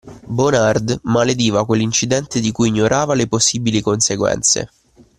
Bonard 0.27 1.01
malediva 1.03 1.63
quell'incidente 1.63 2.39
di 2.39 2.51
cui 2.51 2.69
ignorava 2.69 3.13
le 3.13 3.27
possibili 3.27 3.81
conseguenze. 3.81 4.71